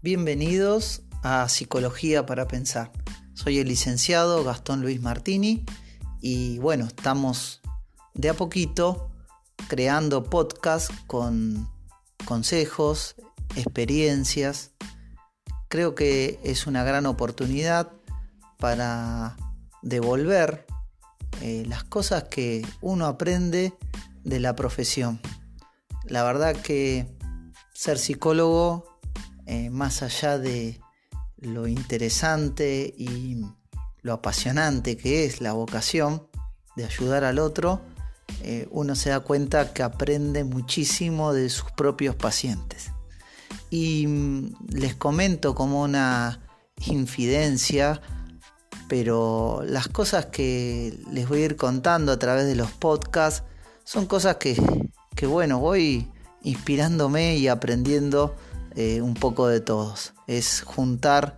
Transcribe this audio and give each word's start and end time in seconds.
Bienvenidos 0.00 1.02
a 1.24 1.48
Psicología 1.48 2.24
para 2.24 2.46
Pensar. 2.46 2.92
Soy 3.34 3.58
el 3.58 3.66
licenciado 3.66 4.44
Gastón 4.44 4.80
Luis 4.80 5.00
Martini 5.00 5.64
y 6.20 6.58
bueno, 6.60 6.86
estamos 6.86 7.60
de 8.14 8.28
a 8.28 8.34
poquito 8.34 9.10
creando 9.66 10.22
podcast 10.22 10.92
con 11.08 11.68
consejos, 12.26 13.16
experiencias. 13.56 14.70
Creo 15.68 15.96
que 15.96 16.38
es 16.44 16.68
una 16.68 16.84
gran 16.84 17.04
oportunidad 17.06 17.90
para 18.56 19.36
devolver 19.82 20.64
eh, 21.42 21.64
las 21.66 21.82
cosas 21.82 22.24
que 22.30 22.64
uno 22.80 23.06
aprende 23.06 23.74
de 24.22 24.38
la 24.38 24.54
profesión. 24.54 25.20
La 26.04 26.22
verdad 26.22 26.54
que 26.54 27.12
ser 27.72 27.98
psicólogo, 27.98 28.97
eh, 29.50 29.70
más 29.70 30.02
allá 30.02 30.38
de 30.38 30.78
lo 31.38 31.66
interesante 31.66 32.94
y 32.98 33.46
lo 34.02 34.12
apasionante 34.12 34.98
que 34.98 35.24
es 35.24 35.40
la 35.40 35.54
vocación 35.54 36.28
de 36.76 36.84
ayudar 36.84 37.24
al 37.24 37.38
otro, 37.38 37.80
eh, 38.42 38.68
uno 38.70 38.94
se 38.94 39.08
da 39.08 39.20
cuenta 39.20 39.72
que 39.72 39.82
aprende 39.82 40.44
muchísimo 40.44 41.32
de 41.32 41.48
sus 41.48 41.72
propios 41.72 42.14
pacientes. 42.14 42.90
Y 43.70 44.06
mm, 44.06 44.54
les 44.68 44.94
comento 44.96 45.54
como 45.54 45.82
una 45.82 46.42
infidencia, 46.84 48.02
pero 48.86 49.62
las 49.64 49.88
cosas 49.88 50.26
que 50.26 51.00
les 51.10 51.26
voy 51.26 51.40
a 51.40 51.46
ir 51.46 51.56
contando 51.56 52.12
a 52.12 52.18
través 52.18 52.44
de 52.44 52.54
los 52.54 52.70
podcasts 52.72 53.44
son 53.84 54.04
cosas 54.04 54.36
que, 54.36 54.60
que 55.16 55.26
bueno, 55.26 55.58
voy 55.58 56.06
inspirándome 56.42 57.38
y 57.38 57.48
aprendiendo 57.48 58.36
eh, 58.80 59.02
un 59.02 59.14
poco 59.14 59.48
de 59.48 59.58
todos. 59.58 60.14
Es 60.28 60.62
juntar 60.62 61.36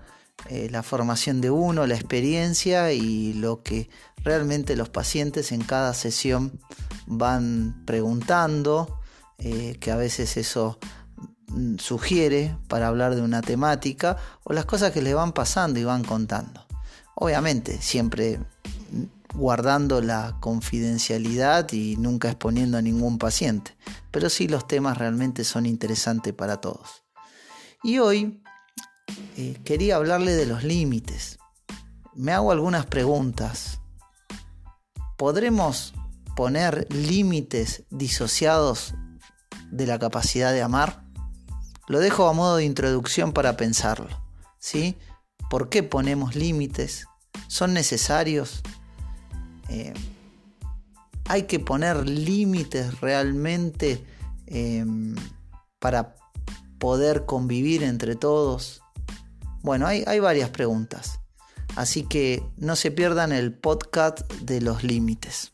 eh, 0.50 0.68
la 0.70 0.82
formación 0.82 1.40
de 1.40 1.48
uno, 1.50 1.86
la 1.86 1.94
experiencia 1.94 2.92
y 2.92 3.32
lo 3.32 3.62
que 3.62 3.88
realmente 4.22 4.76
los 4.76 4.90
pacientes 4.90 5.50
en 5.50 5.62
cada 5.62 5.94
sesión 5.94 6.60
van 7.06 7.82
preguntando, 7.86 9.00
eh, 9.38 9.78
que 9.80 9.90
a 9.90 9.96
veces 9.96 10.36
eso 10.36 10.78
mm, 11.46 11.78
sugiere 11.78 12.58
para 12.68 12.88
hablar 12.88 13.14
de 13.14 13.22
una 13.22 13.40
temática 13.40 14.18
o 14.44 14.52
las 14.52 14.66
cosas 14.66 14.92
que 14.92 15.00
les 15.00 15.14
van 15.14 15.32
pasando 15.32 15.80
y 15.80 15.84
van 15.84 16.04
contando. 16.04 16.66
Obviamente, 17.14 17.80
siempre 17.80 18.36
mm, 18.38 19.38
guardando 19.38 20.02
la 20.02 20.36
confidencialidad 20.40 21.72
y 21.72 21.96
nunca 21.96 22.28
exponiendo 22.28 22.76
a 22.76 22.82
ningún 22.82 23.16
paciente, 23.16 23.78
pero 24.10 24.28
sí 24.28 24.46
los 24.46 24.68
temas 24.68 24.98
realmente 24.98 25.42
son 25.44 25.64
interesantes 25.64 26.34
para 26.34 26.58
todos. 26.58 27.02
Y 27.82 27.98
hoy 27.98 28.42
eh, 29.36 29.58
quería 29.64 29.96
hablarle 29.96 30.32
de 30.32 30.46
los 30.46 30.64
límites. 30.64 31.38
Me 32.14 32.32
hago 32.32 32.52
algunas 32.52 32.84
preguntas. 32.86 33.80
¿Podremos 35.16 35.94
poner 36.36 36.86
límites 36.92 37.84
disociados 37.90 38.94
de 39.70 39.86
la 39.86 39.98
capacidad 39.98 40.52
de 40.52 40.62
amar? 40.62 41.04
Lo 41.88 42.00
dejo 42.00 42.28
a 42.28 42.34
modo 42.34 42.56
de 42.56 42.64
introducción 42.64 43.32
para 43.32 43.56
pensarlo. 43.56 44.08
¿sí? 44.58 44.96
¿Por 45.48 45.70
qué 45.70 45.82
ponemos 45.82 46.36
límites? 46.36 47.06
¿Son 47.48 47.72
necesarios? 47.72 48.62
Eh, 49.70 49.94
¿Hay 51.24 51.44
que 51.44 51.60
poner 51.60 52.06
límites 52.06 53.00
realmente 53.00 54.04
eh, 54.46 54.84
para 55.78 56.14
poder 56.80 57.26
convivir 57.26 57.84
entre 57.84 58.16
todos? 58.16 58.82
Bueno, 59.62 59.86
hay, 59.86 60.02
hay 60.08 60.18
varias 60.18 60.50
preguntas. 60.50 61.20
Así 61.76 62.02
que 62.02 62.42
no 62.56 62.74
se 62.74 62.90
pierdan 62.90 63.30
el 63.30 63.52
podcast 63.52 64.28
de 64.40 64.60
los 64.60 64.82
límites. 64.82 65.52